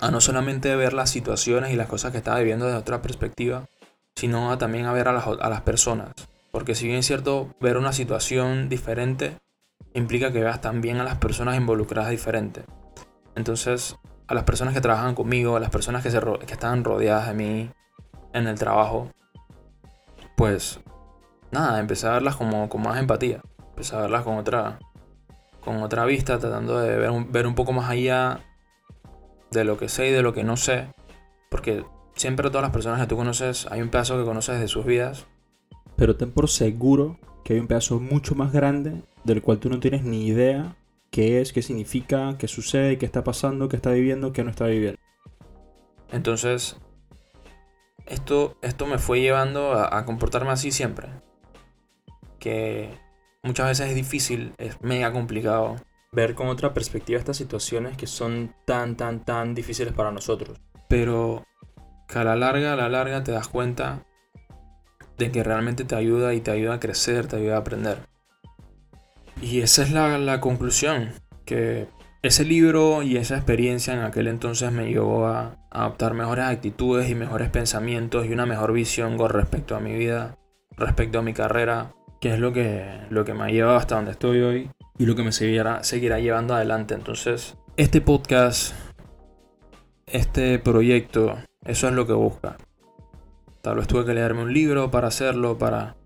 a 0.00 0.10
no 0.10 0.20
solamente 0.20 0.74
ver 0.76 0.92
las 0.92 1.10
situaciones 1.10 1.72
y 1.72 1.76
las 1.76 1.88
cosas 1.88 2.12
que 2.12 2.18
estaba 2.18 2.38
viviendo 2.38 2.66
desde 2.66 2.78
otra 2.78 3.02
perspectiva, 3.02 3.66
sino 4.14 4.52
a 4.52 4.58
también 4.58 4.86
a 4.86 4.92
ver 4.92 5.08
a 5.08 5.12
las, 5.12 5.26
a 5.26 5.48
las 5.48 5.62
personas. 5.62 6.12
Porque 6.50 6.74
si 6.74 6.86
bien 6.86 6.98
es 6.98 7.06
cierto, 7.06 7.54
ver 7.60 7.76
una 7.76 7.92
situación 7.92 8.68
diferente 8.68 9.38
implica 9.94 10.32
que 10.32 10.40
veas 10.40 10.60
también 10.60 10.98
a 10.98 11.04
las 11.04 11.16
personas 11.16 11.56
involucradas 11.56 12.10
diferente. 12.10 12.64
Entonces, 13.34 13.96
a 14.26 14.34
las 14.34 14.44
personas 14.44 14.74
que 14.74 14.80
trabajan 14.80 15.14
conmigo, 15.14 15.56
a 15.56 15.60
las 15.60 15.70
personas 15.70 16.02
que, 16.02 16.10
se, 16.10 16.20
que 16.20 16.52
están 16.52 16.84
rodeadas 16.84 17.28
de 17.28 17.34
mí 17.34 17.70
en 18.32 18.46
el 18.46 18.58
trabajo, 18.58 19.10
pues 20.36 20.80
nada, 21.50 21.80
empecé 21.80 22.06
a 22.06 22.12
verlas 22.12 22.36
como 22.36 22.68
con 22.68 22.82
más 22.82 22.98
empatía, 22.98 23.42
empecé 23.70 23.96
a 23.96 24.02
verlas 24.02 24.22
con 24.22 24.36
otra, 24.36 24.78
con 25.64 25.82
otra 25.82 26.04
vista, 26.04 26.38
tratando 26.38 26.78
de 26.78 26.96
ver 26.96 27.10
un, 27.10 27.30
ver 27.32 27.46
un 27.46 27.54
poco 27.54 27.72
más 27.72 27.90
allá 27.90 28.40
de 29.50 29.64
lo 29.64 29.76
que 29.76 29.88
sé 29.88 30.08
y 30.08 30.12
de 30.12 30.22
lo 30.22 30.32
que 30.32 30.44
no 30.44 30.56
sé, 30.56 30.88
porque 31.50 31.84
siempre 32.14 32.48
todas 32.50 32.62
las 32.62 32.72
personas 32.72 33.00
que 33.00 33.06
tú 33.06 33.16
conoces, 33.16 33.66
hay 33.70 33.82
un 33.82 33.88
pedazo 33.88 34.18
que 34.18 34.24
conoces 34.24 34.60
de 34.60 34.68
sus 34.68 34.84
vidas. 34.84 35.26
Pero 35.96 36.16
ten 36.16 36.30
por 36.30 36.48
seguro 36.48 37.18
que 37.44 37.54
hay 37.54 37.60
un 37.60 37.66
pedazo 37.66 38.00
mucho 38.00 38.34
más 38.34 38.52
grande 38.52 39.02
del 39.24 39.42
cual 39.42 39.58
tú 39.58 39.68
no 39.68 39.80
tienes 39.80 40.04
ni 40.04 40.26
idea 40.26 40.76
qué 41.10 41.40
es, 41.40 41.52
qué 41.52 41.62
significa, 41.62 42.36
qué 42.38 42.48
sucede, 42.48 42.98
qué 42.98 43.06
está 43.06 43.24
pasando, 43.24 43.68
qué 43.68 43.76
está 43.76 43.90
viviendo, 43.90 44.32
qué 44.32 44.44
no 44.44 44.50
está 44.50 44.66
viviendo. 44.66 44.98
Entonces, 46.12 46.76
esto, 48.06 48.56
esto 48.62 48.86
me 48.86 48.98
fue 48.98 49.20
llevando 49.20 49.72
a, 49.72 50.04
comportarme 50.04 50.50
así 50.50 50.70
siempre. 50.70 51.08
Que 52.38 52.90
muchas 53.42 53.66
veces 53.68 53.88
es 53.88 53.94
difícil, 53.94 54.54
es 54.58 54.80
mega 54.82 55.12
complicado 55.12 55.76
ver 56.12 56.34
con 56.34 56.48
otra 56.48 56.74
perspectiva 56.74 57.18
estas 57.18 57.36
situaciones 57.36 57.96
que 57.96 58.06
son 58.06 58.54
tan, 58.64 58.96
tan, 58.96 59.24
tan 59.24 59.54
difíciles 59.54 59.92
para 59.92 60.10
nosotros. 60.10 60.60
Pero 60.88 61.44
que 62.08 62.18
a 62.18 62.24
la 62.24 62.36
larga, 62.36 62.72
a 62.72 62.76
la 62.76 62.88
larga 62.88 63.22
te 63.22 63.32
das 63.32 63.48
cuenta 63.48 64.04
de 65.18 65.30
que 65.30 65.44
realmente 65.44 65.84
te 65.84 65.94
ayuda 65.94 66.34
y 66.34 66.40
te 66.40 66.50
ayuda 66.50 66.74
a 66.74 66.80
crecer, 66.80 67.26
te 67.26 67.36
ayuda 67.36 67.56
a 67.56 67.60
aprender. 67.60 67.98
Y 69.40 69.60
esa 69.60 69.82
es 69.82 69.90
la, 69.90 70.40
conclusión, 70.40 71.12
que 71.44 71.88
ese 72.22 72.44
libro 72.44 73.02
y 73.02 73.16
esa 73.16 73.36
experiencia 73.36 73.94
en 73.94 74.00
aquel 74.00 74.26
entonces 74.26 74.72
me 74.72 74.88
llevó 74.88 75.26
a, 75.26 75.56
adoptar 75.70 76.14
mejores 76.14 76.46
actitudes 76.46 77.08
y 77.08 77.14
mejores 77.14 77.48
pensamientos 77.48 78.26
y 78.26 78.32
una 78.32 78.44
mejor 78.44 78.72
visión 78.72 79.16
con 79.16 79.30
respecto 79.30 79.76
a 79.76 79.80
mi 79.80 79.94
vida, 79.94 80.36
respecto 80.76 81.20
a 81.20 81.22
mi 81.22 81.32
carrera, 81.32 81.94
que 82.20 82.34
es 82.34 82.38
lo 82.38 82.52
que, 82.52 82.86
lo 83.08 83.24
que 83.24 83.34
me 83.34 83.44
ha 83.44 83.48
llevado 83.48 83.76
hasta 83.76 83.96
donde 83.96 84.12
estoy 84.12 84.40
hoy 84.40 84.70
y 84.98 85.06
lo 85.06 85.16
que 85.16 85.22
me 85.22 85.32
seguirá, 85.32 85.82
seguirá 85.82 86.20
llevando 86.20 86.54
adelante. 86.54 86.94
Entonces, 86.94 87.56
este 87.76 88.02
podcast, 88.02 88.74
este 90.06 90.58
proyecto, 90.58 91.38
eso 91.64 91.88
es 91.88 91.94
lo 91.94 92.06
que 92.06 92.12
busca. 92.12 92.58
Tal 93.62 93.76
vez 93.76 93.86
tuve 93.86 94.04
que 94.04 94.14
leerme 94.14 94.42
un 94.42 94.52
libro 94.52 94.90
para 94.90 95.08
hacerlo, 95.08 95.56
para 95.56 95.96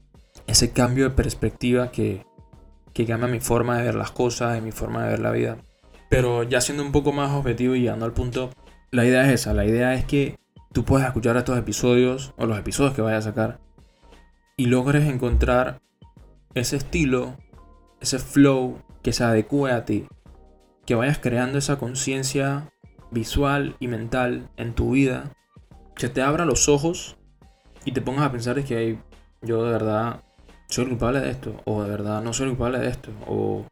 ese 0.47 0.73
cambio 0.73 1.05
de 1.05 1.11
perspectiva 1.11 1.91
que, 1.91 2.25
que 2.93 3.07
cambia 3.07 3.29
mi 3.29 3.41
forma 3.41 3.79
de 3.79 3.85
ver 3.85 3.95
las 3.97 4.13
cosas 4.13 4.57
y 4.57 4.61
mi 4.61 4.71
forma 4.71 5.05
de 5.05 5.11
ver 5.11 5.21
la 5.21 5.33
vida. 5.33 5.59
Pero 6.09 6.45
ya 6.45 6.61
siendo 6.61 6.85
un 6.85 6.93
poco 6.93 7.13
más 7.13 7.33
objetivo 7.33 7.75
y 7.75 7.81
llegando 7.81 8.05
al 8.05 8.13
punto, 8.13 8.51
la 8.93 9.05
idea 9.05 9.27
es 9.27 9.41
esa, 9.41 9.53
la 9.53 9.65
idea 9.65 9.95
es 9.95 10.05
que 10.05 10.39
tú 10.73 10.85
puedas 10.85 11.09
escuchar 11.09 11.37
estos 11.37 11.59
episodios 11.59 12.35
o 12.37 12.47
los 12.47 12.59
episodios 12.59 12.95
que 12.95 13.03
vayas 13.03 13.27
a 13.27 13.31
sacar 13.31 13.61
y 14.57 14.67
logres 14.67 15.09
encontrar 15.09 15.81
ese 16.55 16.77
estilo, 16.77 17.37
ese 18.01 18.19
flow 18.19 18.79
que 19.03 19.13
se 19.13 19.25
adecue 19.25 19.73
a 19.73 19.85
ti, 19.85 20.07
que 20.87 20.95
vayas 20.95 21.19
creando 21.19 21.59
esa 21.59 21.79
conciencia 21.79 22.71
visual 23.11 23.77
y 23.81 23.89
mental 23.89 24.49
en 24.57 24.75
tu 24.75 24.93
vida, 24.93 25.33
que 25.97 26.09
te 26.09 26.23
abra 26.23 26.45
los 26.45 26.69
ojos 26.69 27.17
y 27.85 27.93
te 27.93 28.01
pongas 28.01 28.27
a 28.27 28.33
pensar 28.33 28.59
es 28.59 28.65
que 28.65 28.99
yo 29.43 29.65
de 29.65 29.73
verdad 29.73 30.23
soy 30.69 30.87
culpable 30.87 31.21
de 31.21 31.31
esto, 31.31 31.61
o 31.65 31.83
de 31.83 31.91
verdad 31.91 32.23
no 32.23 32.33
soy 32.33 32.49
culpable 32.49 32.79
de 32.79 32.89
esto, 32.89 33.11
o, 33.27 33.67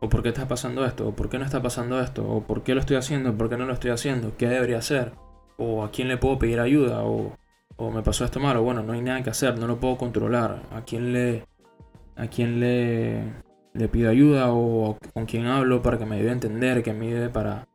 o 0.00 0.08
por 0.08 0.22
qué 0.22 0.30
está 0.30 0.48
pasando 0.48 0.84
esto, 0.84 1.08
o 1.08 1.14
por 1.14 1.28
qué 1.28 1.38
no 1.38 1.44
está 1.44 1.62
pasando 1.62 2.00
esto, 2.00 2.28
o 2.28 2.42
por 2.42 2.62
qué 2.62 2.74
lo 2.74 2.80
estoy 2.80 2.96
haciendo, 2.96 3.36
por 3.36 3.48
qué 3.48 3.56
no 3.56 3.66
lo 3.66 3.72
estoy 3.72 3.90
haciendo, 3.90 4.36
qué 4.36 4.48
debería 4.48 4.78
hacer, 4.78 5.12
o 5.58 5.84
a 5.84 5.90
quién 5.90 6.08
le 6.08 6.16
puedo 6.16 6.38
pedir 6.38 6.60
ayuda, 6.60 7.04
o, 7.04 7.36
o 7.76 7.90
me 7.90 8.02
pasó 8.02 8.24
esto 8.24 8.40
malo, 8.40 8.62
bueno, 8.62 8.82
no 8.82 8.92
hay 8.92 9.00
nada 9.00 9.22
que 9.22 9.30
hacer, 9.30 9.58
no 9.58 9.66
lo 9.66 9.78
puedo 9.78 9.96
controlar, 9.96 10.62
a 10.72 10.82
quién 10.82 11.12
le, 11.12 11.46
a 12.16 12.26
quién 12.26 12.60
le, 12.60 13.32
pido 13.88 14.10
ayuda, 14.10 14.52
o 14.52 14.98
con 15.14 15.26
quién 15.26 15.46
hablo 15.46 15.82
para 15.82 15.98
que 15.98 16.06
me 16.06 16.16
ayude 16.16 16.30
a 16.30 16.34
entender, 16.34 16.82
que 16.82 16.92
me 16.92 17.08
ayude 17.08 17.28
para, 17.28 17.68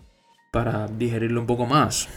para 0.52 0.88
digerirlo 0.88 1.42
un 1.42 1.48
poco 1.48 1.66
más. 1.66 2.10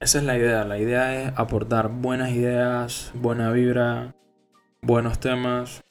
Esa 0.00 0.18
es 0.18 0.24
la 0.24 0.36
idea, 0.36 0.64
la 0.64 0.78
idea 0.78 1.22
es 1.22 1.32
aportar 1.36 1.88
buenas 1.88 2.30
ideas, 2.30 3.12
buena 3.14 3.50
vibra, 3.50 4.14
buenos 4.82 5.18
temas, 5.18 5.82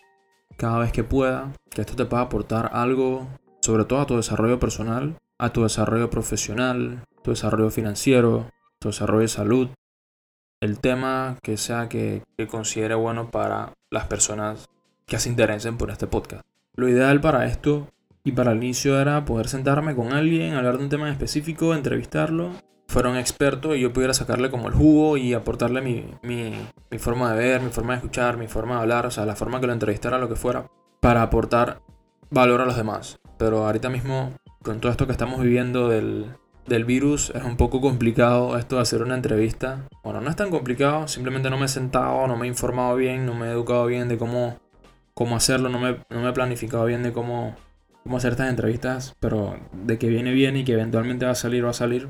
cada 0.58 0.80
vez 0.80 0.92
que 0.92 1.04
pueda, 1.04 1.52
que 1.70 1.82
esto 1.82 1.96
te 1.96 2.06
pueda 2.06 2.24
aportar 2.24 2.70
algo, 2.74 3.28
sobre 3.62 3.86
todo 3.86 4.02
a 4.02 4.06
tu 4.06 4.18
desarrollo 4.18 4.60
personal, 4.60 5.18
a 5.40 5.50
tu 5.52 5.64
desarrollo 5.64 6.10
profesional, 6.10 7.04
tu 7.24 7.32
desarrollo 7.32 7.72
financiero, 7.72 8.50
tu 8.80 8.90
desarrollo 8.90 9.22
de 9.22 9.28
salud, 9.30 9.70
el 10.62 10.80
tema 10.80 11.38
que 11.42 11.58
sea 11.58 11.90
que, 11.90 12.24
que 12.38 12.48
considere 12.48 12.96
bueno 12.96 13.32
para 13.32 13.74
las 13.90 14.08
personas 14.08 14.70
que 15.06 15.20
se 15.20 15.30
interesen 15.30 15.78
por 15.78 15.92
este 15.92 16.08
podcast. 16.08 16.44
Lo 16.76 16.90
ideal 16.90 17.22
para 17.22 17.46
esto 17.46 17.88
y 18.24 18.32
para 18.32 18.52
el 18.52 18.58
inicio 18.58 19.00
era 19.00 19.26
poder 19.26 19.48
sentarme 19.48 19.96
con 19.96 20.14
alguien, 20.14 20.54
hablar 20.54 20.78
de 20.78 20.84
un 20.84 20.90
tema 20.90 21.12
específico, 21.12 21.76
entrevistarlo 21.76 22.52
fuera 22.94 23.10
un 23.10 23.18
experto 23.18 23.76
y 23.76 23.82
yo 23.82 23.92
pudiera 23.92 24.14
sacarle 24.14 24.52
como 24.52 24.68
el 24.68 24.76
jugo 24.76 25.18
y 25.18 25.34
aportarle 25.34 25.82
mi, 25.82 26.06
mi, 26.22 26.54
mi 26.92 27.00
forma 27.00 27.34
de 27.34 27.40
ver, 27.40 27.62
mi 27.62 27.70
forma 27.70 27.94
de 27.94 27.98
escuchar, 27.98 28.38
mi 28.38 28.48
forma 28.48 28.76
de 28.76 28.82
hablar, 28.82 29.08
o 29.08 29.12
sea, 29.12 29.26
la 29.26 29.36
forma 29.36 29.60
que 29.60 29.66
lo 29.66 29.74
entrevistara, 29.74 30.20
lo 30.20 30.30
que 30.30 30.36
fuera, 30.36 30.68
para 31.00 31.24
aportar 31.24 31.82
valor 32.30 32.62
a 32.62 32.66
los 32.66 32.78
demás. 32.78 33.20
Pero 33.40 33.66
ahorita 33.66 33.90
mismo, 33.90 34.34
con 34.62 34.80
todo 34.80 34.92
esto 34.92 35.08
que 35.08 35.12
estamos 35.12 35.42
viviendo 35.42 35.90
del, 35.90 36.36
del 36.68 36.86
virus, 36.86 37.32
es 37.32 37.44
un 37.44 37.58
poco 37.58 37.82
complicado 37.82 38.58
esto 38.60 38.76
de 38.76 38.84
hacer 38.84 39.02
una 39.02 39.16
entrevista. 39.16 39.88
Bueno, 40.04 40.22
no 40.22 40.30
es 40.30 40.36
tan 40.36 40.52
complicado, 40.52 41.08
simplemente 41.08 41.50
no 41.50 41.58
me 41.58 41.66
he 41.66 41.70
sentado, 41.70 42.28
no 42.28 42.38
me 42.38 42.46
he 42.46 42.50
informado 42.50 42.96
bien, 42.96 43.26
no 43.26 43.34
me 43.34 43.48
he 43.48 43.52
educado 43.52 43.88
bien 43.88 44.08
de 44.08 44.20
cómo, 44.20 44.58
cómo 45.14 45.36
hacerlo, 45.36 45.70
no 45.70 45.80
me, 45.80 45.98
no 46.10 46.22
me 46.22 46.30
he 46.30 46.34
planificado 46.34 46.86
bien 46.86 47.04
de 47.04 47.14
cómo, 47.14 47.56
cómo 48.04 48.18
hacer 48.18 48.32
estas 48.32 48.50
entrevistas, 48.50 49.16
pero 49.20 49.60
de 49.72 49.98
que 49.98 50.10
viene 50.10 50.32
bien 50.32 50.58
y 50.58 50.64
que 50.64 50.74
eventualmente 50.74 51.26
va 51.26 51.32
a 51.32 51.36
salir, 51.36 51.66
va 51.66 51.72
a 51.72 51.74
salir. 51.74 52.10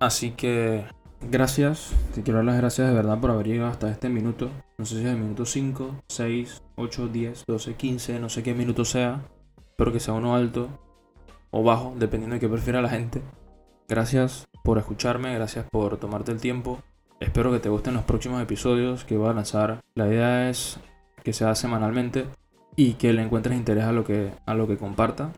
Así 0.00 0.30
que 0.32 0.84
gracias, 1.20 1.92
te 2.14 2.22
quiero 2.22 2.38
dar 2.38 2.46
las 2.46 2.56
gracias 2.58 2.88
de 2.88 2.94
verdad 2.94 3.20
por 3.20 3.30
haber 3.30 3.46
llegado 3.46 3.70
hasta 3.70 3.90
este 3.90 4.08
minuto. 4.08 4.50
No 4.78 4.84
sé 4.84 4.96
si 4.96 5.00
es 5.00 5.10
el 5.10 5.18
minuto 5.18 5.44
5, 5.44 6.02
6, 6.08 6.62
8, 6.76 7.08
10, 7.08 7.44
12, 7.46 7.74
15, 7.74 8.20
no 8.20 8.28
sé 8.28 8.42
qué 8.42 8.54
minuto 8.54 8.84
sea. 8.84 9.22
Espero 9.70 9.92
que 9.92 10.00
sea 10.00 10.14
uno 10.14 10.34
alto 10.34 10.68
o 11.50 11.62
bajo, 11.62 11.94
dependiendo 11.98 12.34
de 12.34 12.40
qué 12.40 12.48
prefiera 12.48 12.82
la 12.82 12.88
gente. 12.88 13.22
Gracias 13.88 14.46
por 14.62 14.78
escucharme, 14.78 15.34
gracias 15.34 15.66
por 15.70 15.96
tomarte 15.96 16.32
el 16.32 16.40
tiempo. 16.40 16.80
Espero 17.20 17.50
que 17.50 17.58
te 17.58 17.68
gusten 17.68 17.94
los 17.94 18.04
próximos 18.04 18.40
episodios 18.42 19.04
que 19.04 19.16
voy 19.16 19.28
a 19.28 19.32
lanzar. 19.32 19.80
La 19.94 20.06
idea 20.06 20.50
es 20.50 20.78
que 21.28 21.34
sea 21.34 21.54
semanalmente 21.54 22.24
y 22.74 22.94
que 22.94 23.12
le 23.12 23.20
encuentres 23.20 23.54
interés 23.54 23.84
a 23.84 23.92
lo 23.92 24.02
que, 24.02 24.32
lo 24.46 24.66
que 24.66 24.78
comparta. 24.78 25.34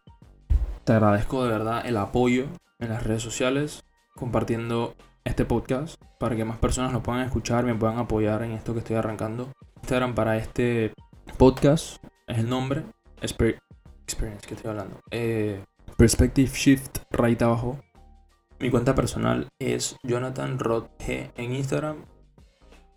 Te 0.85 0.92
agradezco 0.92 1.42
de 1.42 1.50
verdad 1.50 1.85
el 1.85 1.97
apoyo 1.97 2.44
en 2.78 2.90
las 2.90 3.02
redes 3.02 3.25
sociales, 3.25 3.82
compartiendo 4.14 4.94
este 5.25 5.44
podcast 5.44 6.00
para 6.20 6.37
que 6.37 6.44
más 6.44 6.59
personas 6.59 6.92
lo 6.92 7.02
puedan 7.02 7.26
escuchar, 7.26 7.64
me 7.64 7.75
puedan 7.75 7.99
apoyar 7.99 8.44
en 8.44 8.52
esto 8.52 8.73
que 8.73 8.78
estoy 8.78 8.94
arrancando. 8.94 9.49
Instagram 9.78 10.14
para 10.14 10.37
este 10.37 10.92
podcast 11.37 11.97
es 12.28 12.38
el 12.38 12.49
nombre, 12.49 12.85
Experience 13.20 14.47
que 14.47 14.54
estoy 14.54 14.70
hablando. 14.70 15.00
Eh, 15.11 15.64
Perspective 15.97 16.52
Shift, 16.54 16.99
right 17.11 17.42
abajo. 17.42 17.80
Mi 18.61 18.70
cuenta 18.70 18.94
personal 18.94 19.49
es 19.59 19.97
Jonathan 20.04 20.61
Roth 20.61 20.88
G 21.00 21.32
en 21.37 21.52
Instagram. 21.52 22.04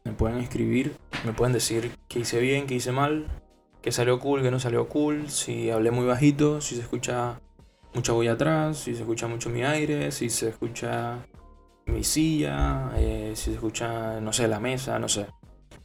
Me 0.05 0.12
pueden 0.12 0.39
escribir, 0.39 0.95
me 1.25 1.33
pueden 1.33 1.53
decir 1.53 1.91
que 2.07 2.19
hice 2.19 2.39
bien, 2.39 2.67
que 2.67 2.75
hice 2.75 2.91
mal, 2.91 3.27
que 3.81 3.91
salió 3.91 4.19
cool, 4.19 4.41
que 4.41 4.51
no 4.51 4.60
salió 4.60 4.88
cool, 4.88 5.29
si 5.29 5.69
hablé 5.69 5.91
muy 5.91 6.05
bajito, 6.05 6.62
si 6.62 6.75
se 6.75 6.81
escucha 6.81 7.39
mucha 7.93 8.13
bulla 8.13 8.33
atrás, 8.33 8.77
si 8.77 8.95
se 8.95 9.01
escucha 9.01 9.27
mucho 9.27 9.50
mi 9.50 9.63
aire, 9.63 10.12
si 10.12 10.29
se 10.29 10.50
escucha 10.50 11.25
mi 11.86 12.03
silla, 12.03 12.91
eh, 12.95 13.33
si 13.36 13.45
se 13.45 13.53
escucha, 13.53 14.19
no 14.19 14.33
sé, 14.33 14.48
la 14.48 14.60
mesa, 14.60 15.00
no 15.00 15.07
sé. 15.07 15.27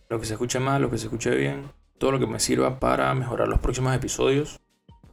Lo 0.09 0.19
que 0.19 0.27
se 0.27 0.35
escuche 0.35 0.59
mal, 0.59 0.83
lo 0.83 0.91
que 0.91 0.99
se 0.99 1.07
escuche 1.07 1.35
bien, 1.35 1.71
todo 1.99 2.13
lo 2.13 2.19
que 2.19 2.27
me 2.27 2.41
sirva 2.41 2.79
para 2.79 3.13
mejorar 3.15 3.49
los 3.49 3.61
próximos 3.61 3.95
episodios. 3.95 4.59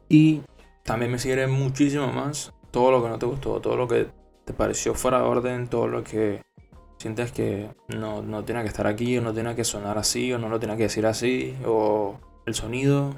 Y 0.07 0.41
también 0.83 1.11
me 1.11 1.19
sirve 1.19 1.47
muchísimo 1.47 2.07
más 2.07 2.53
todo 2.71 2.91
lo 2.91 3.01
que 3.01 3.09
no 3.09 3.19
te 3.19 3.25
gustó, 3.25 3.59
todo 3.59 3.75
lo 3.75 3.87
que 3.87 4.07
te 4.45 4.53
pareció 4.53 4.93
fuera 4.93 5.19
de 5.19 5.25
orden, 5.25 5.67
todo 5.67 5.87
lo 5.87 6.03
que 6.03 6.43
sientes 6.97 7.31
que 7.31 7.69
no, 7.89 8.21
no 8.21 8.43
tiene 8.43 8.61
que 8.61 8.67
estar 8.67 8.87
aquí, 8.87 9.17
o 9.17 9.21
no 9.21 9.33
tiene 9.33 9.55
que 9.55 9.63
sonar 9.63 9.97
así, 9.97 10.31
o 10.33 10.39
no 10.39 10.49
lo 10.49 10.59
tiene 10.59 10.77
que 10.77 10.83
decir 10.83 11.05
así, 11.05 11.55
o 11.65 12.19
el 12.45 12.55
sonido, 12.55 13.15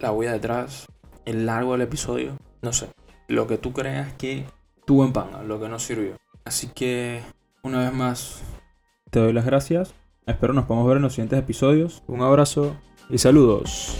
la 0.00 0.12
huella 0.12 0.32
detrás, 0.32 0.86
el 1.24 1.46
largo 1.46 1.72
del 1.72 1.82
episodio, 1.82 2.36
no 2.62 2.72
sé. 2.72 2.88
Lo 3.28 3.46
que 3.46 3.58
tú 3.58 3.72
creas 3.72 4.12
que 4.14 4.46
tuvo 4.86 5.04
en 5.04 5.12
panga, 5.12 5.42
lo 5.42 5.60
que 5.60 5.68
no 5.68 5.78
sirvió. 5.78 6.16
Así 6.44 6.68
que, 6.68 7.20
una 7.62 7.80
vez 7.80 7.92
más, 7.92 8.42
te 9.10 9.20
doy 9.20 9.32
las 9.32 9.44
gracias. 9.44 9.94
Espero 10.26 10.52
nos 10.52 10.66
podamos 10.66 10.88
ver 10.88 10.96
en 10.98 11.02
los 11.02 11.14
siguientes 11.14 11.38
episodios. 11.38 12.02
Un 12.06 12.22
abrazo 12.22 12.76
y 13.10 13.18
saludos. 13.18 13.96